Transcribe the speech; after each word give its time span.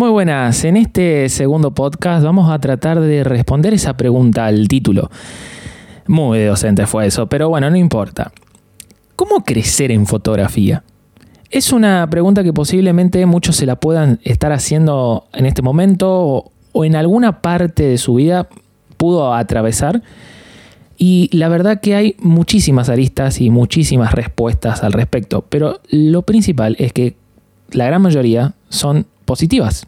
Muy 0.00 0.08
buenas, 0.08 0.64
en 0.64 0.78
este 0.78 1.28
segundo 1.28 1.72
podcast 1.72 2.24
vamos 2.24 2.50
a 2.50 2.58
tratar 2.58 3.00
de 3.00 3.22
responder 3.22 3.74
esa 3.74 3.98
pregunta 3.98 4.46
al 4.46 4.66
título. 4.66 5.10
Muy 6.06 6.42
docente 6.42 6.86
fue 6.86 7.06
eso, 7.06 7.26
pero 7.26 7.50
bueno, 7.50 7.68
no 7.68 7.76
importa. 7.76 8.32
¿Cómo 9.14 9.44
crecer 9.44 9.92
en 9.92 10.06
fotografía? 10.06 10.84
Es 11.50 11.70
una 11.70 12.08
pregunta 12.08 12.42
que 12.42 12.54
posiblemente 12.54 13.26
muchos 13.26 13.56
se 13.56 13.66
la 13.66 13.76
puedan 13.76 14.20
estar 14.22 14.52
haciendo 14.52 15.26
en 15.34 15.44
este 15.44 15.60
momento 15.60 16.50
o, 16.72 16.84
en 16.86 16.96
alguna 16.96 17.42
parte 17.42 17.82
de 17.82 17.98
su 17.98 18.14
vida 18.14 18.48
pudo 18.96 19.34
atravesar. 19.34 20.02
Y 20.96 21.28
la 21.30 21.50
verdad 21.50 21.82
que 21.82 21.94
hay 21.94 22.16
muchísimas 22.20 22.88
aristas 22.88 23.38
y 23.38 23.50
muchísimas 23.50 24.14
respuestas 24.14 24.82
al 24.82 24.94
respecto, 24.94 25.44
pero 25.46 25.80
lo 25.90 26.22
principal 26.22 26.74
es 26.78 26.94
que 26.94 27.16
la 27.72 27.84
gran 27.84 28.00
mayoría 28.00 28.54
son 28.70 29.04
positivas. 29.26 29.86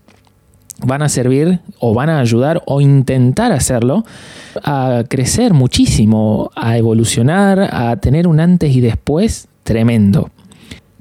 Van 0.84 1.02
a 1.02 1.08
servir 1.08 1.60
o 1.78 1.94
van 1.94 2.10
a 2.10 2.20
ayudar 2.20 2.62
o 2.66 2.80
intentar 2.80 3.52
hacerlo 3.52 4.04
a 4.64 5.04
crecer 5.08 5.54
muchísimo, 5.54 6.50
a 6.54 6.76
evolucionar, 6.76 7.68
a 7.72 7.96
tener 7.96 8.26
un 8.26 8.40
antes 8.40 8.74
y 8.74 8.80
después 8.80 9.48
tremendo. 9.62 10.30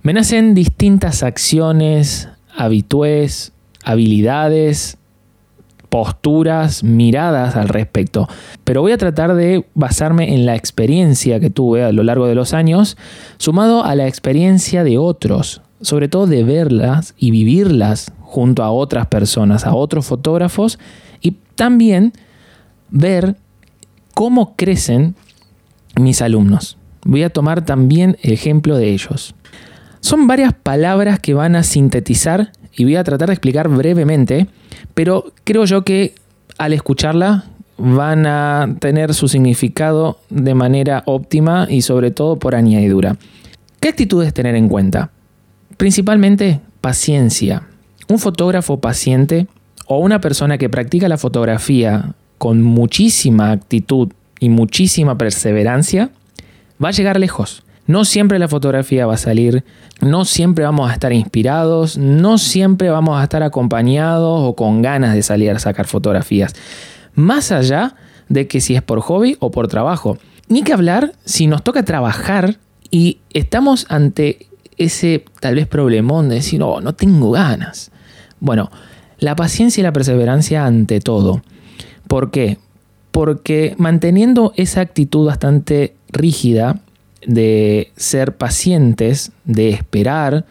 Me 0.04 0.14
nacen 0.14 0.54
distintas 0.54 1.24
acciones, 1.24 2.30
habitués, 2.56 3.54
habilidades, 3.84 4.98
posturas, 5.92 6.86
miradas 6.86 7.58
al 7.58 7.68
respecto. 7.68 8.30
Pero 8.64 8.82
voy 8.82 8.94
a 8.94 8.98
tratar 8.98 9.36
de 9.36 9.66
basarme 9.74 10.34
en 10.34 10.46
la 10.46 10.56
experiencia 10.56 11.42
que 11.42 11.50
tuve 11.50 11.84
a 11.84 11.92
lo 11.92 12.04
largo 12.04 12.28
de 12.28 12.34
los 12.34 12.54
años, 12.54 12.98
sumado 13.38 13.84
a 13.84 13.94
la 13.96 14.08
experiencia 14.08 14.86
de 14.86 14.98
otros, 14.98 15.62
sobre 15.82 16.08
todo 16.08 16.28
de 16.28 16.46
verlas 16.46 17.14
y 17.18 17.32
vivirlas 17.32 18.14
junto 18.32 18.64
a 18.64 18.72
otras 18.72 19.08
personas, 19.08 19.66
a 19.66 19.76
otros 19.76 20.06
fotógrafos, 20.06 20.80
y 21.20 21.32
también 21.56 22.14
ver 22.90 23.36
cómo 24.14 24.56
crecen 24.56 25.16
mis 26.00 26.22
alumnos. 26.22 26.78
Voy 27.04 27.24
a 27.24 27.30
tomar 27.30 27.66
también 27.66 28.18
ejemplo 28.22 28.78
de 28.78 28.92
ellos. 28.92 29.36
Son 30.00 30.28
varias 30.28 30.54
palabras 30.54 31.20
que 31.20 31.34
van 31.34 31.58
a 31.58 31.64
sintetizar 31.64 32.54
y 32.74 32.86
voy 32.86 32.96
a 32.96 33.04
tratar 33.04 33.28
de 33.28 33.34
explicar 33.34 33.68
brevemente, 33.68 34.48
pero 34.94 35.34
creo 35.44 35.66
yo 35.66 35.84
que 35.84 36.16
al 36.58 36.72
escucharla 36.72 37.46
van 37.78 38.26
a 38.28 38.78
tener 38.80 39.14
su 39.14 39.28
significado 39.28 40.20
de 40.30 40.56
manera 40.56 41.04
óptima 41.06 41.68
y 41.70 41.82
sobre 41.82 42.12
todo 42.12 42.38
por 42.38 42.56
añadidura. 42.56 43.18
¿Qué 43.82 43.90
actitudes 43.90 44.34
tener 44.34 44.56
en 44.56 44.70
cuenta? 44.70 45.12
Principalmente 45.76 46.62
paciencia. 46.80 47.68
Un 48.12 48.20
fotógrafo 48.20 48.82
paciente 48.82 49.48
o 49.88 50.00
una 50.00 50.20
persona 50.20 50.58
que 50.58 50.68
practica 50.68 51.08
la 51.08 51.18
fotografía 51.18 52.14
con 52.38 52.62
muchísima 52.62 53.54
actitud 53.54 54.10
y 54.38 54.50
muchísima 54.50 55.18
perseverancia 55.18 56.10
va 56.84 56.90
a 56.90 56.92
llegar 56.92 57.18
lejos. 57.18 57.64
No 57.88 58.04
siempre 58.04 58.38
la 58.38 58.50
fotografía 58.50 59.06
va 59.06 59.14
a 59.14 59.18
salir, 59.18 59.64
no 60.02 60.26
siempre 60.26 60.66
vamos 60.66 60.90
a 60.90 60.94
estar 60.94 61.14
inspirados, 61.14 61.98
no 61.98 62.38
siempre 62.38 62.90
vamos 62.90 63.18
a 63.18 63.24
estar 63.24 63.44
acompañados 63.44 64.42
o 64.42 64.58
con 64.58 64.82
ganas 64.82 65.14
de 65.14 65.24
salir 65.24 65.50
a 65.52 65.60
sacar 65.60 65.88
fotografías. 65.88 66.54
Más 67.16 67.54
allá 67.54 67.96
de 68.28 68.46
que 68.46 68.60
si 68.60 68.76
es 68.76 68.82
por 68.82 69.00
hobby 69.00 69.38
o 69.40 69.52
por 69.52 69.70
trabajo. 69.70 70.18
Ni 70.50 70.64
que 70.64 70.74
hablar 70.74 71.14
si 71.24 71.48
nos 71.48 71.64
toca 71.64 71.84
trabajar 71.84 72.58
y 72.90 73.20
estamos 73.30 73.86
ante 73.88 74.48
ese 74.76 75.24
tal 75.40 75.56
vez 75.56 75.66
problemón 75.66 76.28
de 76.28 76.36
decir, 76.36 76.60
no, 76.60 76.82
no 76.82 76.94
tengo 76.94 77.32
ganas. 77.32 77.90
Bueno, 78.42 78.70
la 79.20 79.36
paciencia 79.36 79.80
y 79.80 79.84
la 79.84 79.94
perseverancia 79.94 80.66
ante 80.66 81.00
todo. 81.00 81.42
¿Por 82.08 82.32
qué? 82.32 82.58
Porque 83.12 83.76
manteniendo 83.78 84.52
esa 84.58 84.82
actitud 84.82 85.28
bastante 85.28 85.94
rígida 86.10 86.80
de 87.26 87.92
ser 87.96 88.36
pacientes, 88.36 89.32
de 89.46 89.70
esperar, 89.70 90.46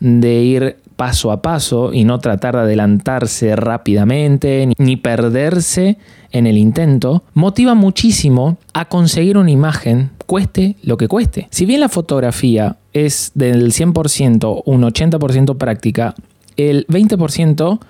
de 0.00 0.42
ir 0.42 0.76
paso 0.96 1.32
a 1.32 1.42
paso 1.42 1.92
y 1.92 2.04
no 2.04 2.20
tratar 2.20 2.54
de 2.54 2.62
adelantarse 2.62 3.56
rápidamente 3.56 4.68
ni 4.78 4.96
perderse 4.96 5.98
en 6.30 6.46
el 6.46 6.56
intento, 6.56 7.24
motiva 7.34 7.74
muchísimo 7.74 8.58
a 8.72 8.84
conseguir 8.84 9.36
una 9.38 9.50
imagen, 9.50 10.10
cueste 10.26 10.76
lo 10.82 10.96
que 10.96 11.08
cueste. 11.08 11.48
Si 11.50 11.66
bien 11.66 11.80
la 11.80 11.88
fotografía 11.88 12.76
es 12.92 13.32
del 13.34 13.72
100% 13.72 14.62
un 14.64 14.82
80% 14.82 15.56
práctica, 15.56 16.14
el 16.56 16.86
20% 16.86 17.80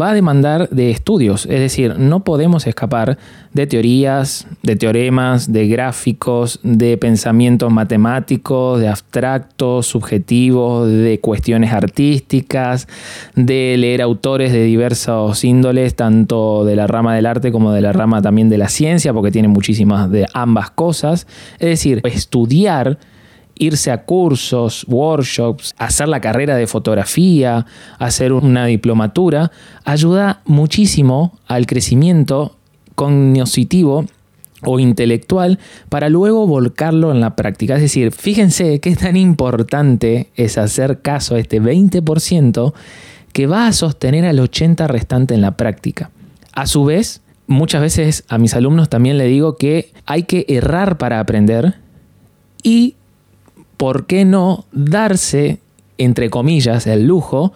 va 0.00 0.10
a 0.10 0.14
demandar 0.14 0.70
de 0.70 0.90
estudios, 0.90 1.44
es 1.46 1.60
decir, 1.60 1.98
no 1.98 2.20
podemos 2.20 2.66
escapar 2.66 3.18
de 3.52 3.66
teorías, 3.66 4.46
de 4.62 4.76
teoremas, 4.76 5.52
de 5.52 5.68
gráficos, 5.68 6.60
de 6.62 6.96
pensamientos 6.96 7.70
matemáticos, 7.70 8.80
de 8.80 8.88
abstractos, 8.88 9.86
subjetivos, 9.86 10.88
de 10.88 11.20
cuestiones 11.20 11.72
artísticas, 11.72 12.88
de 13.34 13.76
leer 13.76 14.00
autores 14.00 14.52
de 14.52 14.64
diversos 14.64 15.44
índoles, 15.44 15.94
tanto 15.94 16.64
de 16.64 16.74
la 16.74 16.86
rama 16.86 17.14
del 17.14 17.26
arte 17.26 17.52
como 17.52 17.72
de 17.72 17.82
la 17.82 17.92
rama 17.92 18.22
también 18.22 18.48
de 18.48 18.58
la 18.58 18.68
ciencia, 18.68 19.12
porque 19.12 19.30
tiene 19.30 19.48
muchísimas 19.48 20.10
de 20.10 20.26
ambas 20.32 20.70
cosas, 20.70 21.26
es 21.58 21.68
decir, 21.68 22.00
estudiar 22.04 22.98
irse 23.56 23.90
a 23.90 24.04
cursos, 24.04 24.84
workshops, 24.88 25.74
hacer 25.78 26.08
la 26.08 26.20
carrera 26.20 26.56
de 26.56 26.66
fotografía, 26.66 27.66
hacer 27.98 28.32
una 28.32 28.66
diplomatura, 28.66 29.50
ayuda 29.84 30.40
muchísimo 30.44 31.38
al 31.46 31.66
crecimiento 31.66 32.56
cognitivo 32.94 34.06
o 34.64 34.78
intelectual 34.78 35.58
para 35.88 36.08
luego 36.08 36.46
volcarlo 36.46 37.10
en 37.10 37.20
la 37.20 37.36
práctica. 37.36 37.76
Es 37.76 37.82
decir, 37.82 38.12
fíjense 38.12 38.80
qué 38.80 38.94
tan 38.96 39.16
importante 39.16 40.30
es 40.36 40.58
hacer 40.58 41.00
caso 41.00 41.34
a 41.34 41.38
este 41.38 41.60
20% 41.60 42.72
que 43.32 43.46
va 43.46 43.66
a 43.66 43.72
sostener 43.72 44.24
al 44.24 44.38
80% 44.38 44.86
restante 44.86 45.34
en 45.34 45.40
la 45.40 45.56
práctica. 45.56 46.10
A 46.52 46.66
su 46.66 46.84
vez, 46.84 47.22
muchas 47.46 47.80
veces 47.80 48.24
a 48.28 48.38
mis 48.38 48.54
alumnos 48.54 48.88
también 48.88 49.18
le 49.18 49.26
digo 49.26 49.56
que 49.56 49.92
hay 50.06 50.24
que 50.24 50.44
errar 50.48 50.98
para 50.98 51.18
aprender 51.18 51.74
y 52.62 52.96
¿por 53.82 54.06
qué 54.06 54.24
no 54.24 54.64
darse, 54.70 55.58
entre 55.98 56.30
comillas, 56.30 56.86
el 56.86 57.04
lujo 57.04 57.52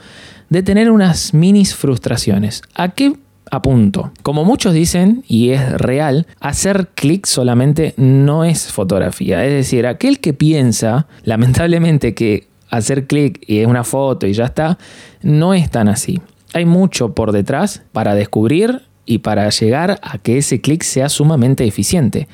de 0.49 0.65
tener 0.65 0.91
unas 0.91 1.35
minis 1.35 1.77
frustraciones? 1.77 2.63
¿A 2.75 2.89
qué 2.89 3.13
apunto? 3.49 4.11
Como 4.25 4.45
muchos 4.45 4.75
dicen, 4.75 5.23
y 5.29 5.51
es 5.51 5.71
real, 5.75 6.27
hacer 6.41 6.89
clic 6.97 7.27
solamente 7.27 7.95
no 7.97 8.43
es 8.43 8.73
fotografía. 8.73 9.45
Es 9.45 9.53
decir, 9.53 9.87
aquel 9.87 10.19
que 10.19 10.33
piensa, 10.33 11.07
lamentablemente, 11.23 12.13
que 12.15 12.49
hacer 12.71 13.07
clic 13.07 13.41
y 13.47 13.59
es 13.59 13.69
una 13.69 13.85
foto 13.85 14.27
y 14.27 14.33
ya 14.33 14.47
está, 14.47 14.79
no 15.23 15.55
es 15.55 15.71
tan 15.71 15.89
así. 15.89 16.21
Hay 16.55 16.65
mucho 16.65 17.15
por 17.15 17.31
detrás 17.31 17.83
para 17.93 18.17
descubrir 18.17 18.83
y 19.05 19.19
para 19.19 19.49
llegar 19.51 20.01
a 20.03 20.19
que 20.19 20.39
ese 20.39 20.61
clic 20.61 20.83
sea 20.83 21.09
sumamente 21.09 21.65
eficiente. 21.65 22.27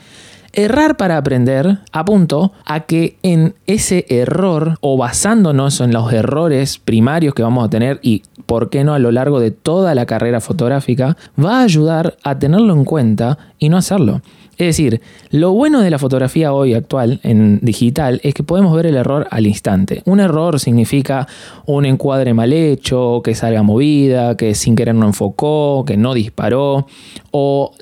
Errar 0.54 0.98
para 0.98 1.16
aprender 1.16 1.78
apunto 1.92 2.52
a 2.66 2.80
que 2.80 3.16
en 3.22 3.54
ese 3.66 4.04
error 4.10 4.76
o 4.82 4.98
basándonos 4.98 5.80
en 5.80 5.94
los 5.94 6.12
errores 6.12 6.78
primarios 6.78 7.32
que 7.32 7.42
vamos 7.42 7.64
a 7.64 7.70
tener 7.70 8.00
y 8.02 8.22
por 8.44 8.68
qué 8.68 8.84
no 8.84 8.92
a 8.92 8.98
lo 8.98 9.12
largo 9.12 9.40
de 9.40 9.50
toda 9.50 9.94
la 9.94 10.04
carrera 10.04 10.42
fotográfica, 10.42 11.16
va 11.42 11.60
a 11.60 11.62
ayudar 11.62 12.18
a 12.22 12.38
tenerlo 12.38 12.74
en 12.74 12.84
cuenta 12.84 13.38
y 13.58 13.70
no 13.70 13.78
hacerlo. 13.78 14.20
Es 14.58 14.66
decir, 14.66 15.00
lo 15.30 15.52
bueno 15.52 15.80
de 15.80 15.88
la 15.88 15.98
fotografía 15.98 16.52
hoy 16.52 16.74
actual 16.74 17.20
en 17.22 17.58
digital 17.62 18.20
es 18.22 18.34
que 18.34 18.42
podemos 18.42 18.76
ver 18.76 18.84
el 18.84 18.96
error 18.96 19.26
al 19.30 19.46
instante. 19.46 20.02
Un 20.04 20.20
error 20.20 20.60
significa 20.60 21.26
un 21.64 21.86
encuadre 21.86 22.34
mal 22.34 22.52
hecho, 22.52 23.22
que 23.24 23.34
salga 23.34 23.62
movida, 23.62 24.36
que 24.36 24.54
sin 24.54 24.76
querer 24.76 24.94
no 24.94 25.06
enfocó, 25.06 25.84
que 25.86 25.96
no 25.96 26.12
disparó, 26.12 26.86
o 27.30 27.72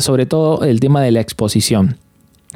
sobre 0.00 0.24
todo 0.24 0.64
el 0.64 0.80
tema 0.80 1.02
de 1.02 1.10
la 1.10 1.20
exposición. 1.20 1.98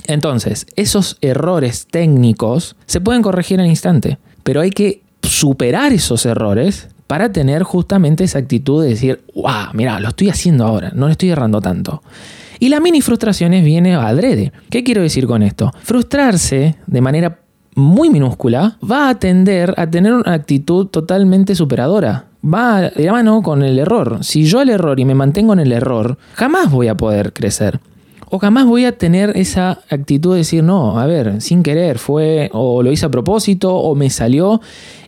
Entonces, 0.07 0.67
esos 0.77 1.17
errores 1.21 1.87
técnicos 1.91 2.77
se 2.87 3.01
pueden 3.01 3.23
corregir 3.23 3.61
al 3.61 3.67
instante, 3.67 4.19
pero 4.43 4.61
hay 4.61 4.71
que 4.71 5.03
superar 5.23 5.93
esos 5.93 6.27
errores 6.27 6.89
para 7.07 7.33
tener 7.33 7.65
justamente 7.65 8.25
esa 8.25 8.39
actitud 8.39 8.83
de 8.83 8.91
decir, 8.91 9.25
wow, 9.35 9.73
mira, 9.73 9.99
lo 9.99 10.09
estoy 10.09 10.31
haciendo 10.31 10.65
ahora, 10.65 10.93
no 10.95 11.07
le 11.07 11.13
estoy 11.13 11.31
errando 11.31 11.61
tanto. 11.61 12.03
Y 12.61 12.69
la 12.69 12.79
mini 12.79 13.01
frustraciones 13.01 13.65
viene 13.65 13.95
adrede. 13.95 14.53
¿Qué 14.69 14.85
quiero 14.85 15.03
decir 15.03 15.27
con 15.27 15.43
esto? 15.43 15.73
Frustrarse 15.83 16.77
de 16.87 17.01
manera 17.01 17.41
muy 17.75 18.11
minúscula 18.11 18.79
va 18.89 19.09
a 19.09 19.19
tender 19.19 19.75
a 19.77 19.89
tener 19.89 20.13
una 20.13 20.35
actitud 20.35 20.87
totalmente 20.87 21.55
superadora. 21.55 22.27
Va 22.45 22.83
de 22.83 23.05
la 23.05 23.13
mano 23.13 23.43
con 23.43 23.63
el 23.63 23.79
error. 23.79 24.19
Si 24.23 24.45
yo 24.45 24.63
el 24.63 24.71
error 24.71 25.01
y 25.01 25.05
me 25.05 25.15
mantengo 25.15 25.53
en 25.53 25.61
el 25.61 25.73
error, 25.73 26.17
jamás 26.35 26.71
voy 26.71 26.89
a 26.89 26.97
poder 26.97 27.33
crecer 27.33 27.81
o 28.31 28.39
jamás 28.39 28.65
voy 28.67 28.85
a 28.85 28.97
tener 28.97 29.37
esa 29.37 29.81
actitud 29.91 30.33
de 30.33 30.39
decir, 30.39 30.63
no, 30.63 30.99
a 30.99 31.07
ver, 31.07 31.43
sin 31.43 31.63
querer, 31.63 31.99
fue 31.99 32.49
o 32.53 32.83
lo 32.83 32.93
hice 32.93 33.07
a 33.07 33.11
propósito 33.11 33.75
o 33.75 33.95
me 33.95 34.09
salió 34.09 34.61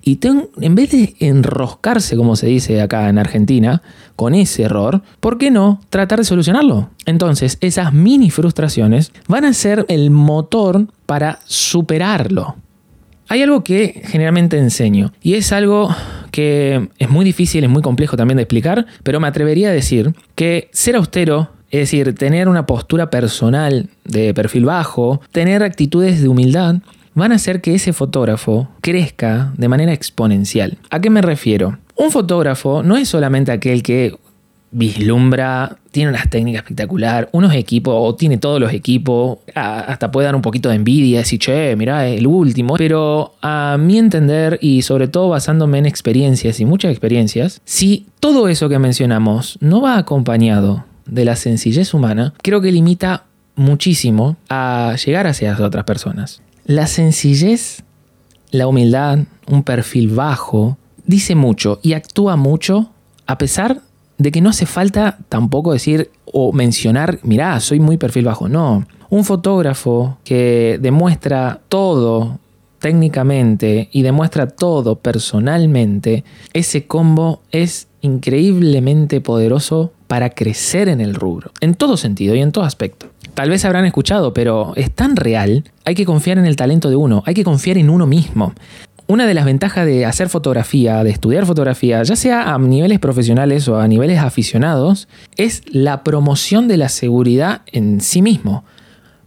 Y 0.03 0.19
en 0.61 0.75
vez 0.75 0.91
de 0.91 1.15
enroscarse, 1.21 2.17
como 2.17 2.35
se 2.35 2.49
dice 2.49 2.83
acá 2.83 3.09
en 3.09 3.19
Argentina, 3.19 3.83
con 4.17 4.35
ese 4.35 4.65
error, 4.65 5.03
¿por 5.21 5.39
qué 5.39 5.53
no 5.53 5.81
tratar 5.89 6.19
de 6.19 6.25
solucionarlo? 6.25 6.91
Entonces, 7.07 7.59
esas 7.61 7.93
mini 7.93 8.31
frustraciones 8.31 9.13
van 9.29 9.45
a 9.45 9.53
ser 9.53 9.87
el 9.89 10.11
motor 10.11 10.89
para 11.07 11.39
superarlo. 11.47 12.57
Hay 13.29 13.41
algo 13.41 13.63
que 13.63 14.03
generalmente 14.05 14.59
enseño 14.59 15.13
y 15.23 15.35
es 15.35 15.53
algo 15.53 15.95
que 16.33 16.89
es 16.99 17.09
muy 17.09 17.25
difícil, 17.25 17.63
es 17.63 17.71
muy 17.71 17.83
complejo 17.83 18.17
también 18.17 18.37
de 18.37 18.43
explicar, 18.43 18.87
pero 19.05 19.21
me 19.21 19.29
atrevería 19.29 19.69
a 19.69 19.73
decir 19.73 20.15
que 20.35 20.69
ser 20.73 20.97
austero 20.97 21.51
es 21.73 21.81
decir, 21.81 22.15
tener 22.15 22.49
una 22.49 22.67
postura 22.67 23.09
personal 23.09 23.89
de 24.05 24.35
perfil 24.35 24.67
bajo, 24.67 25.23
tener 25.33 25.63
actitudes 25.63 26.21
de 26.21 26.29
humildad, 26.29 26.77
van 27.15 27.33
a 27.33 27.37
hacer 27.37 27.63
que 27.63 27.75
ese 27.75 27.95
fotógrafo 27.95 28.69
crezca 28.83 29.55
de 29.57 29.69
manera 29.69 29.95
exponencial. 29.95 30.77
¿A 30.91 31.01
qué 31.01 31.09
me 31.09 31.23
refiero? 31.23 31.79
Un 31.97 32.11
fotógrafo 32.11 32.83
no 32.83 32.99
es 32.99 33.09
solamente 33.09 33.53
aquel 33.53 33.83
que 33.83 34.15
vislumbra, 34.71 35.79
tiene 35.91 36.11
unas 36.11 36.29
técnicas 36.29 36.63
espectacular, 36.63 37.31
unos 37.33 37.55
equipos, 37.55 37.95
o 37.97 38.15
tiene 38.17 38.37
todos 38.37 38.61
los 38.61 38.73
equipos, 38.75 39.39
hasta 39.55 40.11
puede 40.11 40.27
dar 40.27 40.37
un 40.37 40.43
poquito 40.43 40.69
de 40.69 40.77
envidia, 40.77 41.19
decir, 41.19 41.39
che, 41.39 41.75
mira, 41.77 42.07
el 42.07 42.27
último. 42.27 42.77
Pero 42.77 43.35
a 43.41 43.79
mi 43.79 43.99
entender, 43.99 44.59
y 44.61 44.83
sobre 44.83 45.09
todo 45.09 45.31
basándome 45.31 45.79
en 45.79 45.87
experiencias 45.87 46.61
y 46.61 46.67
muchas 46.67 46.91
experiencias, 46.91 47.63
si 47.65 48.07
todo 48.21 48.49
eso 48.49 48.69
que 48.69 48.79
mencionamos 48.79 49.59
no 49.61 49.81
va 49.81 49.97
acompañado 49.97 50.85
de 51.07 51.25
la 51.25 51.37
sencillez 51.37 51.95
humana, 51.95 52.35
creo 52.43 52.61
que 52.61 52.73
limita 52.73 53.25
muchísimo 53.55 54.37
a 54.49 54.97
llegar 55.05 55.27
hacia 55.27 55.57
otras 55.61 55.85
personas. 55.85 56.43
La 56.65 56.87
sencillez, 56.87 57.83
la 58.51 58.67
humildad, 58.67 59.21
un 59.49 59.63
perfil 59.63 60.09
bajo, 60.09 60.79
dice 61.05 61.35
mucho 61.35 61.81
y 61.83 61.95
actúa 61.95 62.37
mucho 62.37 62.91
a 63.27 63.39
pesar 63.39 63.81
de 64.19 64.31
que 64.31 64.41
no 64.41 64.51
hace 64.51 64.67
falta 64.67 65.19
tampoco 65.29 65.73
decir 65.73 66.11
o 66.27 66.53
mencionar, 66.53 67.19
mirá, 67.23 67.59
soy 67.61 67.81
muy 67.81 67.97
perfil 67.97 68.25
bajo. 68.25 68.49
No, 68.49 68.87
un 69.11 69.25
fotógrafo 69.25 70.19
que 70.25 70.79
demuestra 70.81 71.61
todo 71.69 72.39
técnicamente 72.79 73.89
y 73.93 74.03
demuestra 74.03 74.49
todo 74.49 74.97
personalmente, 74.97 76.25
ese 76.53 76.87
combo 76.87 77.43
es 77.53 77.89
increíblemente 78.01 79.21
poderoso 79.21 79.93
para 80.13 80.29
crecer 80.29 80.91
en 80.91 81.01
el 81.01 81.15
rubro, 81.15 81.53
en 81.63 81.75
todo 81.75 81.97
sentido 81.97 82.35
y 82.35 82.43
en 82.43 82.53
todo 82.53 82.65
aspecto. 82.65 83.07
Tal 83.33 83.49
vez 83.49 83.65
habrán 83.65 83.87
escuchado, 83.87 84.35
pero 84.35 84.75
es 84.77 84.91
tan 84.91 85.17
real, 85.17 85.65
hay 85.87 85.95
que 85.95 86.05
confiar 86.05 86.37
en 86.37 86.45
el 86.45 86.55
talento 86.55 86.91
de 86.91 86.97
uno, 86.97 87.23
hay 87.25 87.33
que 87.33 87.45
confiar 87.45 87.79
en 87.79 87.89
uno 87.89 88.07
mismo. 88.07 88.53
Una 89.07 89.25
de 89.27 89.33
las 89.33 89.47
ventajas 89.47 89.87
de 89.87 90.05
hacer 90.05 90.29
fotografía, 90.29 91.03
de 91.03 91.09
estudiar 91.09 91.47
fotografía, 91.47 92.03
ya 92.03 92.15
sea 92.15 92.53
a 92.53 92.59
niveles 92.59 92.99
profesionales 92.99 93.67
o 93.69 93.81
a 93.81 93.89
niveles 93.89 94.19
aficionados, 94.19 95.09
es 95.39 95.63
la 95.71 96.05
promoción 96.05 96.69
de 96.69 96.77
la 96.77 96.91
seguridad 96.91 97.63
en 97.69 98.03
sí 98.03 98.21
mismo. 98.21 98.65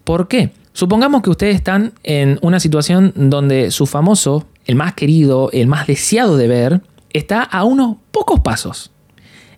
¿Por 0.04 0.28
qué? 0.28 0.52
Supongamos 0.74 1.24
que 1.24 1.32
ustedes 1.32 1.56
están 1.56 1.94
en 2.04 2.38
una 2.44 2.60
situación 2.60 3.12
donde 3.16 3.72
su 3.72 3.88
famoso, 3.88 4.46
el 4.68 4.76
más 4.76 4.94
querido, 4.94 5.50
el 5.52 5.66
más 5.66 5.88
deseado 5.88 6.38
de 6.38 6.48
ver, 6.48 6.82
está 7.12 7.42
a 7.42 7.64
unos 7.64 7.96
pocos 8.12 8.42
pasos 8.42 8.92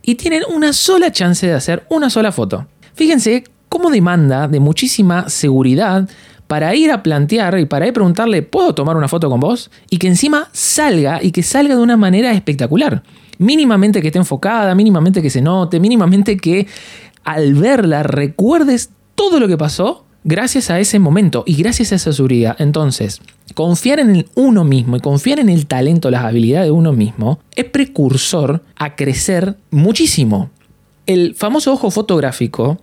y 0.08 0.16
tienen 0.16 0.44
una 0.50 0.72
sola 0.72 1.12
chance 1.12 1.46
de 1.46 1.54
hacer 1.54 1.86
una 1.90 2.10
sola 2.10 2.32
foto. 2.32 2.66
Fíjense 2.94 3.44
cómo 3.68 3.90
demanda 3.90 4.48
de 4.48 4.62
muchísima 4.62 5.28
seguridad 5.28 6.08
para 6.48 6.74
ir 6.76 6.92
a 6.92 7.04
plantear 7.04 7.60
y 7.60 7.66
para 7.66 7.86
ir 7.86 7.90
a 7.90 7.94
preguntarle, 7.94 8.42
¿puedo 8.42 8.74
tomar 8.74 8.96
una 8.96 9.10
foto 9.10 9.30
con 9.30 9.42
vos? 9.42 9.70
Y 9.90 9.98
que 9.98 10.08
encima 10.08 10.48
salga 10.54 11.22
y 11.22 11.32
que 11.32 11.44
salga 11.44 11.76
de 11.76 11.82
una 11.82 11.98
manera 11.98 12.32
espectacular. 12.32 13.04
Mínimamente 13.38 14.02
que 14.02 14.08
esté 14.08 14.18
enfocada, 14.18 14.74
mínimamente 14.76 15.22
que 15.22 15.30
se 15.30 15.42
note, 15.42 15.78
mínimamente 15.82 16.38
que 16.38 16.68
al 17.26 17.56
verla 17.56 18.02
recuerdes 18.04 18.92
todo 19.14 19.42
lo 19.42 19.48
que 19.50 19.58
pasó 19.58 20.07
gracias 20.28 20.70
a 20.70 20.80
ese 20.80 21.00
momento 21.00 21.44
y 21.48 21.56
gracias 21.56 21.94
a 21.94 21.96
esa 21.96 22.12
seguridad. 22.12 22.58
Entonces, 22.60 23.22
confiar 23.56 24.00
en 24.02 24.26
uno 24.36 24.66
mismo 24.66 24.98
y 24.98 25.00
confiar 25.00 25.40
en 25.40 25.48
el 25.48 25.68
talento, 25.68 26.12
las 26.12 26.26
habilidades 26.26 26.68
de 26.68 26.72
uno 26.72 26.92
mismo, 26.92 27.40
es 27.56 27.66
precursor 27.66 28.62
a 28.76 28.96
crecer 28.96 29.56
muchísimo. 29.72 30.50
El 31.06 31.34
famoso 31.34 31.72
ojo 31.72 31.90
fotográfico, 31.90 32.78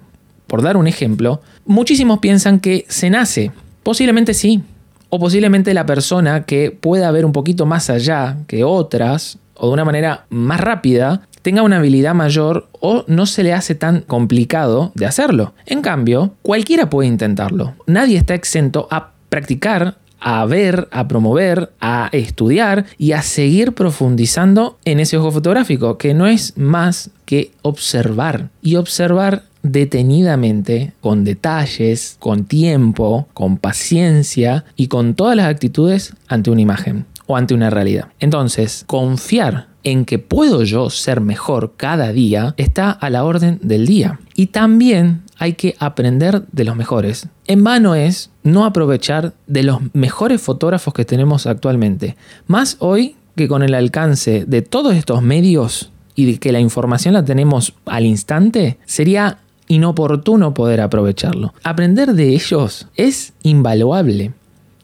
por 0.46 0.62
dar 0.62 0.78
un 0.78 0.86
ejemplo, 0.86 1.42
muchísimos 1.66 2.18
piensan 2.18 2.60
que 2.60 2.86
se 2.88 3.10
nace. 3.10 3.52
Posiblemente 3.82 4.32
sí. 4.32 4.62
O 5.10 5.18
posiblemente 5.18 5.74
la 5.74 5.84
persona 5.84 6.44
que 6.44 6.70
pueda 6.70 7.10
ver 7.10 7.26
un 7.26 7.32
poquito 7.32 7.66
más 7.66 7.90
allá 7.90 8.38
que 8.48 8.64
otras, 8.64 9.38
o 9.54 9.66
de 9.66 9.72
una 9.74 9.84
manera 9.84 10.24
más 10.30 10.60
rápida, 10.60 11.28
tenga 11.44 11.62
una 11.62 11.76
habilidad 11.76 12.14
mayor 12.14 12.68
o 12.80 13.04
no 13.06 13.26
se 13.26 13.42
le 13.42 13.52
hace 13.52 13.74
tan 13.74 14.00
complicado 14.00 14.92
de 14.94 15.04
hacerlo. 15.04 15.52
En 15.66 15.82
cambio, 15.82 16.32
cualquiera 16.40 16.88
puede 16.88 17.06
intentarlo. 17.06 17.74
Nadie 17.86 18.16
está 18.16 18.34
exento 18.34 18.88
a 18.90 19.12
practicar 19.28 19.98
a 20.20 20.46
ver, 20.46 20.88
a 20.90 21.06
promover, 21.06 21.70
a 21.82 22.08
estudiar 22.12 22.86
y 22.96 23.12
a 23.12 23.20
seguir 23.20 23.74
profundizando 23.74 24.78
en 24.86 25.00
ese 25.00 25.18
ojo 25.18 25.32
fotográfico, 25.32 25.98
que 25.98 26.14
no 26.14 26.26
es 26.26 26.56
más 26.56 27.10
que 27.26 27.50
observar 27.60 28.48
y 28.62 28.76
observar 28.76 29.42
detenidamente, 29.62 30.94
con 31.02 31.24
detalles, 31.24 32.16
con 32.20 32.46
tiempo, 32.46 33.28
con 33.34 33.58
paciencia 33.58 34.64
y 34.76 34.88
con 34.88 35.12
todas 35.12 35.36
las 35.36 35.46
actitudes 35.46 36.14
ante 36.26 36.50
una 36.50 36.62
imagen 36.62 37.04
o 37.26 37.36
ante 37.36 37.52
una 37.52 37.68
realidad. 37.68 38.08
Entonces, 38.18 38.84
confiar 38.86 39.73
en 39.84 40.06
que 40.06 40.18
puedo 40.18 40.64
yo 40.64 40.90
ser 40.90 41.20
mejor 41.20 41.74
cada 41.76 42.12
día 42.12 42.54
está 42.56 42.90
a 42.90 43.10
la 43.10 43.24
orden 43.24 43.60
del 43.62 43.86
día. 43.86 44.18
Y 44.34 44.46
también 44.46 45.22
hay 45.38 45.52
que 45.52 45.76
aprender 45.78 46.44
de 46.50 46.64
los 46.64 46.74
mejores. 46.74 47.28
En 47.46 47.62
vano 47.62 47.94
es 47.94 48.30
no 48.42 48.64
aprovechar 48.64 49.34
de 49.46 49.62
los 49.62 49.78
mejores 49.92 50.40
fotógrafos 50.40 50.94
que 50.94 51.04
tenemos 51.04 51.46
actualmente. 51.46 52.16
Más 52.46 52.76
hoy 52.80 53.16
que 53.36 53.46
con 53.46 53.62
el 53.62 53.74
alcance 53.74 54.44
de 54.46 54.62
todos 54.62 54.94
estos 54.94 55.22
medios 55.22 55.90
y 56.14 56.32
de 56.32 56.38
que 56.38 56.52
la 56.52 56.60
información 56.60 57.14
la 57.14 57.24
tenemos 57.24 57.74
al 57.84 58.06
instante, 58.06 58.78
sería 58.86 59.38
inoportuno 59.66 60.54
poder 60.54 60.80
aprovecharlo. 60.80 61.52
Aprender 61.62 62.14
de 62.14 62.28
ellos 62.28 62.86
es 62.96 63.32
invaluable. 63.42 64.32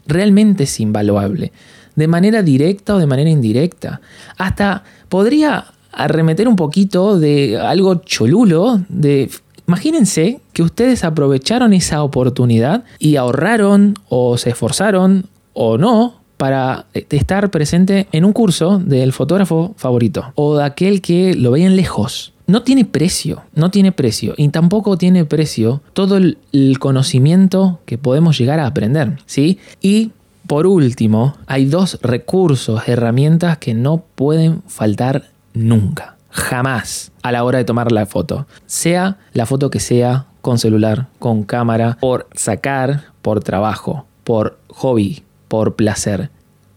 Realmente 0.07 0.64
es 0.64 0.80
invaluable 0.80 1.52
de 2.00 2.09
manera 2.09 2.42
directa 2.42 2.97
o 2.97 2.99
de 2.99 3.07
manera 3.07 3.30
indirecta. 3.30 4.00
Hasta 4.37 4.83
podría 5.09 5.66
arremeter 5.92 6.49
un 6.49 6.57
poquito 6.57 7.19
de 7.19 7.59
algo 7.59 7.97
cholulo, 7.97 8.80
de 8.88 9.30
imagínense 9.69 10.40
que 10.52 10.62
ustedes 10.62 11.04
aprovecharon 11.04 11.73
esa 11.73 12.02
oportunidad 12.02 12.85
y 12.99 13.16
ahorraron 13.16 13.95
o 14.09 14.37
se 14.37 14.50
esforzaron 14.50 15.26
o 15.52 15.78
no 15.78 16.21
para 16.37 16.87
estar 16.95 17.50
presente 17.50 18.09
en 18.12 18.25
un 18.25 18.33
curso 18.33 18.78
del 18.78 19.12
fotógrafo 19.12 19.75
favorito 19.76 20.33
o 20.37 20.57
de 20.57 20.64
aquel 20.64 21.02
que 21.02 21.35
lo 21.35 21.50
veían 21.50 21.76
lejos. 21.76 22.33
No 22.47 22.62
tiene 22.62 22.85
precio, 22.85 23.42
no 23.54 23.71
tiene 23.71 23.92
precio 23.92 24.35
y 24.37 24.49
tampoco 24.49 24.97
tiene 24.97 25.25
precio 25.25 25.83
todo 25.92 26.16
el, 26.16 26.38
conocimiento 26.80 27.78
que 27.85 27.97
podemos 27.97 28.37
llegar 28.38 28.59
a 28.59 28.66
aprender, 28.66 29.19
¿sí? 29.26 29.59
Y 29.80 30.11
por 30.50 30.66
último, 30.66 31.37
hay 31.47 31.66
dos 31.66 32.00
recursos, 32.02 32.88
herramientas 32.88 33.59
que 33.59 33.73
no 33.73 34.02
pueden 34.16 34.64
faltar 34.66 35.30
nunca, 35.54 36.16
jamás 36.28 37.12
a 37.23 37.30
la 37.30 37.45
hora 37.45 37.59
de 37.59 37.64
tomar 37.64 37.92
la 37.92 38.04
foto. 38.04 38.49
Sea 38.66 39.19
la 39.33 39.47
foto 39.47 39.71
que 39.71 39.78
sea, 39.78 40.26
con 40.40 40.59
celular, 40.59 41.07
con 41.21 41.45
cámara, 41.45 41.99
por 42.00 42.28
sacar, 42.35 43.12
por 43.23 43.45
trabajo, 43.45 44.07
por 44.25 44.59
hobby, 44.66 45.23
por 45.47 45.76
placer. 45.76 46.30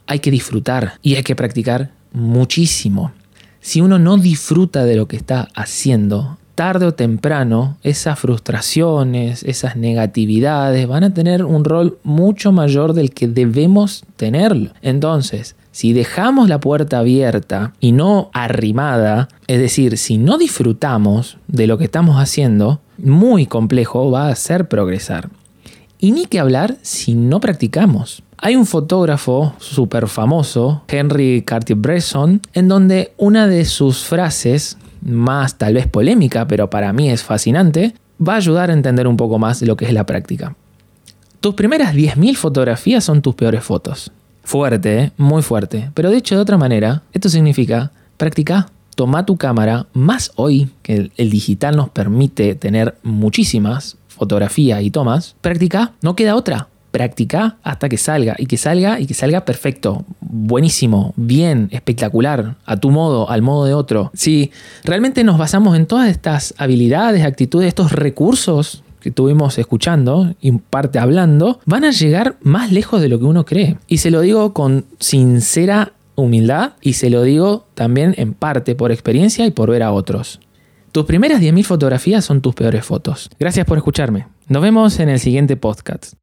Hay 0.05 0.19
que 0.19 0.29
disfrutar 0.29 0.99
y 1.01 1.15
hay 1.15 1.23
que 1.23 1.35
practicar 1.35 1.93
muchísimo. 2.11 3.11
Si 3.59 3.81
uno 3.81 3.97
no 3.97 4.17
disfruta 4.17 4.85
de 4.85 4.97
lo 4.97 5.07
que 5.07 5.15
está 5.15 5.47
haciendo, 5.55 6.37
tarde 6.55 6.85
o 6.85 6.93
temprano 6.93 7.77
esas 7.83 8.19
frustraciones, 8.19 9.43
esas 9.43 9.75
negatividades 9.75 10.87
van 10.87 11.03
a 11.03 11.13
tener 11.13 11.43
un 11.43 11.63
rol 11.63 11.97
mucho 12.03 12.51
mayor 12.51 12.93
del 12.93 13.11
que 13.11 13.27
debemos 13.27 14.03
tenerlo. 14.15 14.71
Entonces, 14.81 15.55
si 15.71 15.93
dejamos 15.93 16.49
la 16.49 16.59
puerta 16.59 16.99
abierta 16.99 17.73
y 17.79 17.93
no 17.93 18.29
arrimada, 18.33 19.27
es 19.47 19.59
decir, 19.59 19.97
si 19.97 20.17
no 20.17 20.37
disfrutamos 20.37 21.37
de 21.47 21.65
lo 21.65 21.77
que 21.77 21.85
estamos 21.85 22.17
haciendo, 22.17 22.79
muy 22.97 23.47
complejo 23.47 24.11
va 24.11 24.29
a 24.29 24.35
ser 24.35 24.67
progresar. 24.67 25.29
Y 25.97 26.11
ni 26.11 26.25
que 26.25 26.39
hablar 26.39 26.77
si 26.81 27.15
no 27.15 27.39
practicamos. 27.39 28.23
Hay 28.37 28.57
un 28.57 28.65
fotógrafo 28.65 29.53
súper 29.57 30.07
famoso, 30.07 30.83
Henry 30.89 31.43
Cartier-Bresson, 31.43 32.41
en 32.53 32.67
donde 32.67 33.13
una 33.17 33.47
de 33.47 33.63
sus 33.63 34.03
frases 34.03 34.77
más 35.05 35.57
tal 35.57 35.73
vez 35.73 35.87
polémica, 35.87 36.47
pero 36.47 36.69
para 36.69 36.93
mí 36.93 37.09
es 37.09 37.23
fascinante, 37.23 37.93
va 38.25 38.33
a 38.33 38.37
ayudar 38.37 38.69
a 38.69 38.73
entender 38.73 39.07
un 39.07 39.17
poco 39.17 39.39
más 39.39 39.61
lo 39.61 39.75
que 39.75 39.85
es 39.85 39.93
la 39.93 40.05
práctica. 40.05 40.55
Tus 41.39 41.55
primeras 41.55 41.93
10.000 41.93 42.35
fotografías 42.35 43.03
son 43.03 43.21
tus 43.21 43.35
peores 43.35 43.63
fotos. 43.63 44.11
Fuerte, 44.43 44.99
¿eh? 44.99 45.11
muy 45.17 45.41
fuerte. 45.41 45.89
Pero 45.93 46.09
dicho 46.09 46.35
de 46.35 46.41
otra 46.41 46.57
manera, 46.57 47.03
esto 47.11 47.29
significa 47.29 47.91
practica. 48.17 48.69
Toma 48.95 49.25
tu 49.25 49.37
cámara, 49.37 49.87
más 49.93 50.31
hoy 50.35 50.69
que 50.83 51.09
el 51.17 51.29
digital 51.29 51.75
nos 51.75 51.89
permite 51.89 52.53
tener 52.53 52.95
muchísimas 53.01 53.97
fotografías 54.07 54.83
y 54.83 54.91
tomas. 54.91 55.35
Practica, 55.41 55.93
no 56.01 56.15
queda 56.15 56.35
otra 56.35 56.67
practica 56.93 57.57
hasta 57.63 57.89
que 57.89 57.97
salga 57.97 58.35
y 58.37 58.45
que 58.45 58.55
salga 58.55 58.99
y 58.99 59.07
que 59.07 59.15
salga 59.15 59.45
perfecto, 59.45 60.05
buenísimo, 60.21 61.13
bien, 61.17 61.67
espectacular, 61.71 62.55
a 62.65 62.77
tu 62.77 62.91
modo, 62.91 63.31
al 63.31 63.41
modo 63.41 63.65
de 63.65 63.73
otro. 63.73 64.11
Si 64.13 64.51
realmente 64.83 65.23
nos 65.23 65.39
basamos 65.39 65.75
en 65.75 65.87
todas 65.87 66.07
estas 66.07 66.53
habilidades, 66.57 67.25
actitudes, 67.25 67.67
estos 67.67 67.93
recursos 67.93 68.83
que 69.01 69.09
estuvimos 69.09 69.57
escuchando 69.57 70.35
y 70.39 70.51
parte 70.51 70.99
hablando, 70.99 71.59
van 71.65 71.83
a 71.83 71.91
llegar 71.91 72.37
más 72.41 72.71
lejos 72.71 73.01
de 73.01 73.09
lo 73.09 73.17
que 73.17 73.25
uno 73.25 73.43
cree. 73.43 73.77
Y 73.87 73.97
se 73.97 74.11
lo 74.11 74.21
digo 74.21 74.53
con 74.53 74.85
sincera 74.99 75.93
humildad 76.15 76.73
y 76.79 76.93
se 76.93 77.09
lo 77.09 77.23
digo 77.23 77.65
también 77.73 78.13
en 78.17 78.33
parte 78.35 78.75
por 78.75 78.91
experiencia 78.91 79.47
y 79.47 79.51
por 79.51 79.71
ver 79.71 79.81
a 79.81 79.91
otros. 79.91 80.39
Tus 80.91 81.05
primeras 81.05 81.41
10.000 81.41 81.63
fotografías 81.63 82.23
son 82.23 82.41
tus 82.41 82.53
peores 82.53 82.85
fotos. 82.85 83.31
Gracias 83.39 83.65
por 83.65 83.79
escucharme. 83.79 84.27
Nos 84.47 84.61
vemos 84.61 84.99
en 84.99 85.09
el 85.09 85.19
siguiente 85.19 85.57
podcast. 85.57 86.13